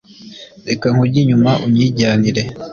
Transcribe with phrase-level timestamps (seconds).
[0.67, 2.41] Reka nkujye inyuma unyijyanire,